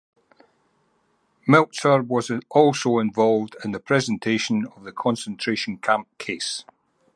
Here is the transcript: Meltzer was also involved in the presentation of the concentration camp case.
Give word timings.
Meltzer 1.47 2.01
was 2.01 2.31
also 2.49 2.97
involved 2.97 3.55
in 3.63 3.71
the 3.71 3.79
presentation 3.79 4.65
of 4.75 4.83
the 4.83 4.91
concentration 4.91 5.77
camp 5.77 6.07
case. 6.17 6.65